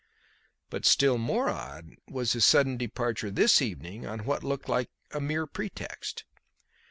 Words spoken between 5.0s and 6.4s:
a mere pretext.